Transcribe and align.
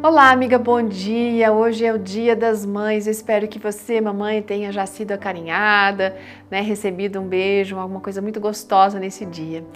Olá, 0.00 0.30
amiga, 0.30 0.60
bom 0.60 0.80
dia. 0.80 1.52
Hoje 1.52 1.84
é 1.84 1.92
o 1.92 1.98
Dia 1.98 2.36
das 2.36 2.64
Mães. 2.64 3.08
Eu 3.08 3.10
espero 3.10 3.48
que 3.48 3.58
você, 3.58 4.00
mamãe, 4.00 4.40
tenha 4.40 4.70
já 4.70 4.86
sido 4.86 5.10
acarinhada, 5.10 6.16
né, 6.48 6.60
recebido 6.60 7.20
um 7.20 7.26
beijo, 7.26 7.76
alguma 7.76 8.00
coisa 8.00 8.22
muito 8.22 8.38
gostosa 8.38 9.00
nesse 9.00 9.26
dia. 9.26 9.66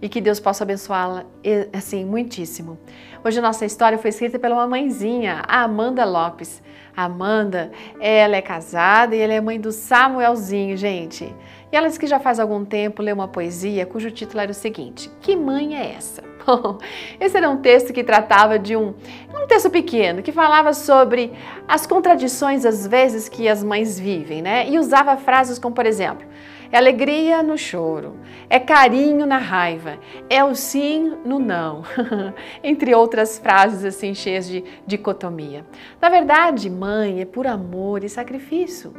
E 0.00 0.08
que 0.08 0.20
Deus 0.20 0.38
possa 0.38 0.62
abençoá-la 0.62 1.24
assim 1.72 2.04
muitíssimo. 2.04 2.78
Hoje 3.24 3.40
a 3.40 3.42
nossa 3.42 3.64
história 3.64 3.98
foi 3.98 4.10
escrita 4.10 4.38
pela 4.38 4.54
uma 4.54 4.68
mãezinha, 4.68 5.42
a 5.48 5.62
Amanda 5.64 6.04
Lopes. 6.04 6.62
A 6.96 7.04
Amanda, 7.04 7.72
ela 7.98 8.36
é 8.36 8.42
casada 8.42 9.16
e 9.16 9.20
ela 9.20 9.32
é 9.32 9.40
mãe 9.40 9.58
do 9.58 9.72
Samuelzinho, 9.72 10.76
gente. 10.76 11.34
E 11.72 11.76
ela 11.76 11.90
que 11.90 12.06
já 12.06 12.20
faz 12.20 12.38
algum 12.38 12.66
tempo 12.66 13.00
leu 13.00 13.14
uma 13.14 13.26
poesia 13.26 13.86
cujo 13.86 14.10
título 14.10 14.42
era 14.42 14.50
o 14.50 14.54
seguinte: 14.54 15.10
Que 15.22 15.34
mãe 15.34 15.74
é 15.74 15.94
essa? 15.94 16.22
Bom, 16.44 16.78
esse 17.18 17.36
era 17.36 17.48
um 17.48 17.56
texto 17.56 17.92
que 17.92 18.04
tratava 18.04 18.58
de 18.58 18.76
um, 18.76 18.94
um 19.34 19.46
texto 19.46 19.70
pequeno, 19.70 20.22
que 20.22 20.32
falava 20.32 20.74
sobre 20.74 21.32
as 21.66 21.86
contradições, 21.86 22.66
às 22.66 22.86
vezes, 22.86 23.28
que 23.28 23.48
as 23.48 23.64
mães 23.64 23.98
vivem, 23.98 24.42
né? 24.42 24.68
E 24.68 24.78
usava 24.78 25.16
frases 25.16 25.58
como, 25.58 25.74
por 25.74 25.86
exemplo, 25.86 26.26
é 26.70 26.76
alegria 26.76 27.42
no 27.42 27.56
choro, 27.56 28.16
é 28.50 28.58
carinho 28.58 29.24
na 29.24 29.38
raiva, 29.38 29.98
é 30.28 30.42
o 30.42 30.54
sim 30.54 31.16
no 31.24 31.38
não, 31.38 31.84
entre 32.62 32.94
outras 32.94 33.38
frases 33.38 33.84
assim 33.84 34.14
cheias 34.14 34.48
de 34.48 34.64
dicotomia. 34.86 35.64
Na 36.00 36.08
verdade, 36.08 36.68
mãe 36.68 37.20
é 37.20 37.24
por 37.24 37.46
amor 37.46 38.04
e 38.04 38.08
sacrifício. 38.08 38.94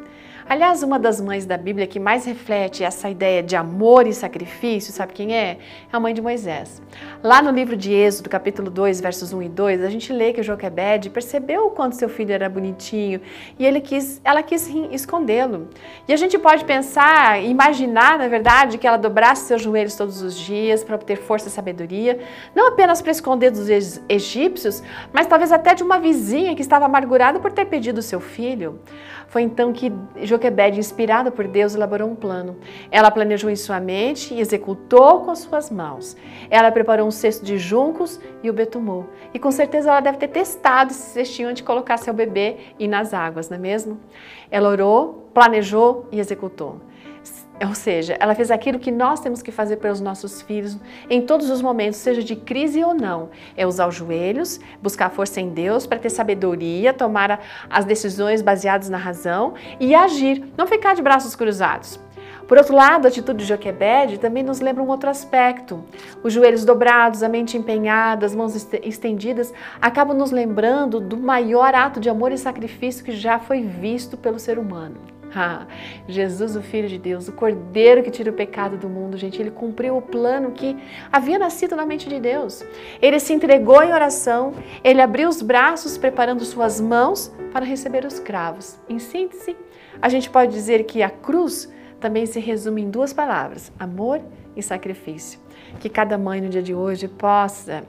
Aliás, 0.48 0.84
uma 0.84 1.00
das 1.00 1.22
mães 1.22 1.46
da 1.46 1.56
Bíblia 1.56 1.88
que 1.88 2.00
mais 2.00 2.26
reflete 2.26 2.84
essa 2.84 3.10
ideia 3.10 3.42
de 3.42 3.56
amor 3.56 4.06
e 4.06 4.14
sacrifício, 4.14 4.92
sabe 4.92 5.14
quem 5.14 5.34
é? 5.34 5.52
É 5.52 5.58
a 5.92 6.00
mãe 6.00 6.14
de 6.14 6.22
Moisés. 6.22 6.82
Lá 7.24 7.42
no 7.42 7.50
livro 7.50 7.78
de 7.78 7.94
Êxodo, 7.94 8.30
capítulo 8.30 8.70
2, 8.70 9.00
versos 9.00 9.32
1 9.32 9.44
e 9.44 9.50
2, 9.50 9.84
a 9.84 9.90
gente 9.90 10.12
lê 10.12 10.34
que 10.34 10.44
Joquebede 10.44 11.10
percebeu 11.10 11.68
o 11.68 11.72
quanto 11.72 11.96
seu 11.96 12.10
filho 12.10 12.34
era 12.34 12.50
bonitinho 12.50 13.22
e 13.58 13.66
ele 13.66 13.80
quis, 13.80 14.20
ela 14.24 14.44
quis 14.44 14.68
escondê-lo. 14.92 15.70
E 16.08 16.14
a 16.14 16.18
gente 16.18 16.38
pode 16.38 16.66
pensar, 16.66 17.42
imaginar, 17.42 18.18
na 18.18 18.28
verdade, 18.28 18.78
que 18.78 18.86
ela 18.86 18.98
dobrasse 18.98 19.48
seus 19.48 19.62
joelhos 19.62 19.96
todos 19.96 20.22
os 20.22 20.38
dias 20.38 20.84
para 20.84 20.96
obter 20.96 21.16
força 21.16 21.48
e 21.48 21.52
sabedoria, 21.52 22.20
não 22.54 22.68
apenas 22.68 23.02
para 23.02 23.12
esconder 23.12 23.50
dos 23.50 23.70
egípcios, 24.10 24.84
mas 25.14 25.26
talvez 25.26 25.54
até 25.54 25.74
de 25.74 25.84
uma 25.84 26.00
vizinha 26.00 26.54
que 26.54 26.62
estava 26.62 26.86
amargurada 26.86 27.40
por 27.40 27.52
ter 27.54 27.66
pedido 27.66 28.02
seu 28.02 28.20
filho. 28.20 28.82
Foi 29.28 29.42
então 29.42 29.74
que 29.74 29.92
Joquebede, 30.34 30.80
inspirada 30.80 31.30
por 31.30 31.48
Deus, 31.48 31.76
elaborou 31.76 32.10
um 32.10 32.16
plano. 32.16 32.58
Ela 32.90 33.12
planejou 33.12 33.50
em 33.50 33.56
sua 33.56 33.80
mente 33.80 34.34
e 34.34 34.40
executou 34.40 35.22
com 35.22 35.36
suas 35.36 35.70
mãos. 35.70 36.18
Ela 36.50 36.72
preparou 36.72 37.08
um 37.08 37.12
cesto 37.12 37.46
de 37.46 37.58
juncos 37.58 38.20
e 38.42 38.50
o 38.50 38.54
betumou. 38.54 39.08
E 39.34 39.38
com 39.38 39.52
certeza 39.52 39.90
ela 39.90 40.00
deve 40.00 40.18
ter 40.18 40.30
testado 40.30 40.92
esse 40.92 41.12
cestinho 41.12 41.50
antes 41.50 41.62
de 41.62 41.64
colocar 41.64 41.98
seu 41.98 42.14
bebê 42.14 42.58
e 42.80 42.88
nas 42.88 43.14
águas, 43.14 43.48
não 43.48 43.58
é 43.58 43.60
mesmo? 43.60 44.00
Ela 44.50 44.70
orou, 44.70 45.30
planejou 45.34 46.08
e 46.12 46.20
executou. 46.20 46.82
Ou 47.66 47.76
seja, 47.76 48.18
ela 48.20 48.36
fez 48.36 48.52
aquilo 48.52 48.80
que 48.80 48.92
nós 48.92 49.20
temos 49.20 49.42
que 49.42 49.52
fazer 49.52 49.78
pelos 49.78 50.02
nossos 50.02 50.42
filhos 50.42 50.78
em 51.10 51.22
todos 51.22 51.50
os 51.50 51.62
momentos, 51.62 52.00
seja 52.00 52.22
de 52.24 52.36
crise 52.36 52.84
ou 52.84 52.94
não. 52.94 53.30
É 53.56 53.66
usar 53.66 53.88
os 53.88 53.96
joelhos, 53.96 54.60
buscar 54.82 55.10
força 55.10 55.40
em 55.40 55.50
Deus 55.50 55.86
para 55.86 56.00
ter 56.00 56.10
sabedoria, 56.10 56.92
tomar 56.92 57.42
as 57.70 57.86
decisões 57.86 58.42
baseadas 58.42 58.90
na 58.90 58.98
razão 58.98 59.54
e 59.80 59.96
agir, 59.96 60.44
não 60.58 60.68
ficar 60.68 60.96
de 60.96 61.02
braços 61.02 61.36
cruzados. 61.36 62.00
Por 62.48 62.58
outro 62.58 62.76
lado, 62.76 63.06
a 63.06 63.08
atitude 63.08 63.40
de 63.40 63.46
Joquebed 63.46 64.20
também 64.20 64.44
nos 64.44 64.60
lembra 64.60 64.84
um 64.84 64.90
outro 64.90 65.10
aspecto. 65.10 65.84
Os 66.22 66.34
joelhos 66.34 66.66
dobrados, 66.66 67.24
a 67.24 67.30
mente 67.30 67.58
empenhada, 67.58 68.26
as 68.26 68.36
mãos 68.36 68.56
estendidas, 68.84 69.54
acabam 69.82 70.16
nos 70.16 70.32
lembrando 70.32 71.00
do 71.00 71.16
maior 71.16 71.74
ato 71.74 72.00
de 72.00 72.10
amor 72.10 72.32
e 72.32 72.38
sacrifício 72.38 73.06
que 73.06 73.14
já 73.14 73.40
foi 73.40 73.62
visto 73.62 74.18
pelo 74.18 74.40
ser 74.40 74.60
humano. 74.60 75.14
Ah, 75.36 75.66
Jesus, 76.08 76.56
o 76.56 76.62
Filho 76.62 76.88
de 76.88 76.98
Deus, 76.98 77.28
o 77.28 77.32
Cordeiro 77.32 78.04
que 78.04 78.12
tira 78.12 78.30
o 78.30 78.34
pecado 78.34 78.78
do 78.78 78.88
mundo, 78.88 79.18
gente, 79.18 79.42
ele 79.42 79.50
cumpriu 79.50 79.98
o 79.98 80.02
plano 80.02 80.52
que 80.52 80.78
havia 81.12 81.40
nascido 81.40 81.76
na 81.76 81.86
mente 81.86 82.08
de 82.08 82.20
Deus. 82.20 82.64
Ele 83.02 83.20
se 83.20 83.34
entregou 83.34 83.82
em 83.82 83.92
oração, 83.92 84.54
ele 84.84 85.02
abriu 85.02 85.28
os 85.28 85.42
braços, 85.42 85.98
preparando 85.98 86.46
suas 86.46 86.80
mãos 86.80 87.34
para 87.52 87.66
receber 87.66 88.06
os 88.06 88.20
cravos. 88.20 88.80
Em 88.88 89.00
síntese, 89.00 89.56
a 90.02 90.08
gente 90.08 90.30
pode 90.30 90.52
dizer 90.52 90.84
que 90.84 91.02
a 91.02 91.10
cruz 91.10 91.72
também 92.00 92.26
se 92.26 92.40
resume 92.40 92.84
em 92.84 92.90
duas 92.90 93.12
palavras: 93.12 93.72
amor 93.80 94.22
e 94.56 94.62
sacrifício. 94.62 95.40
Que 95.80 95.90
cada 95.90 96.18
mãe 96.18 96.42
no 96.42 96.50
dia 96.50 96.62
de 96.62 96.76
hoje 96.76 97.08
possa 97.08 97.84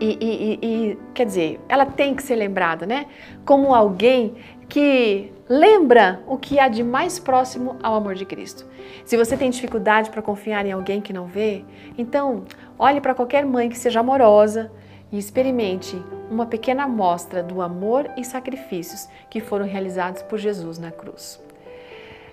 e, 0.00 0.16
e, 0.20 0.58
e, 0.62 0.98
quer 1.12 1.26
dizer, 1.26 1.60
ela 1.68 1.84
tem 1.84 2.14
que 2.14 2.22
ser 2.22 2.36
lembrada, 2.36 2.86
né? 2.86 3.06
Como 3.44 3.74
alguém 3.74 4.36
que 4.68 5.32
lembra 5.48 6.22
o 6.26 6.36
que 6.36 6.58
há 6.58 6.68
de 6.68 6.82
mais 6.82 7.18
próximo 7.18 7.76
ao 7.82 7.94
amor 7.94 8.14
de 8.14 8.26
Cristo. 8.26 8.66
Se 9.04 9.16
você 9.16 9.36
tem 9.36 9.50
dificuldade 9.50 10.10
para 10.10 10.20
confiar 10.20 10.66
em 10.66 10.72
alguém 10.72 11.00
que 11.00 11.12
não 11.12 11.26
vê, 11.26 11.64
então 11.96 12.44
olhe 12.78 13.00
para 13.00 13.14
qualquer 13.14 13.46
mãe 13.46 13.68
que 13.68 13.78
seja 13.78 14.00
amorosa 14.00 14.70
e 15.10 15.18
experimente 15.18 16.00
uma 16.30 16.44
pequena 16.44 16.84
amostra 16.84 17.42
do 17.42 17.62
amor 17.62 18.10
e 18.16 18.24
sacrifícios 18.24 19.08
que 19.30 19.40
foram 19.40 19.64
realizados 19.66 20.22
por 20.22 20.38
Jesus 20.38 20.78
na 20.78 20.90
cruz. 20.90 21.40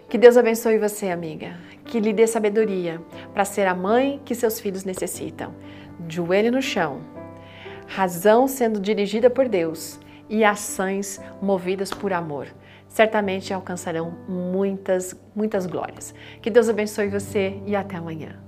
Que 0.09 0.17
Deus 0.17 0.35
abençoe 0.37 0.77
você, 0.77 1.09
amiga. 1.09 1.55
Que 1.85 1.99
lhe 1.99 2.13
dê 2.13 2.27
sabedoria 2.27 3.01
para 3.33 3.45
ser 3.45 3.65
a 3.65 3.73
mãe 3.73 4.21
que 4.25 4.35
seus 4.35 4.59
filhos 4.59 4.83
necessitam. 4.83 5.53
Joelho 6.07 6.51
no 6.51 6.61
chão, 6.61 6.99
razão 7.87 8.47
sendo 8.47 8.79
dirigida 8.79 9.29
por 9.29 9.47
Deus 9.47 9.99
e 10.29 10.43
ações 10.43 11.21
movidas 11.41 11.91
por 11.91 12.13
amor. 12.13 12.47
Certamente 12.87 13.53
alcançarão 13.53 14.11
muitas, 14.27 15.15
muitas 15.35 15.65
glórias. 15.65 16.13
Que 16.41 16.49
Deus 16.49 16.69
abençoe 16.69 17.09
você 17.09 17.59
e 17.65 17.75
até 17.75 17.97
amanhã. 17.97 18.39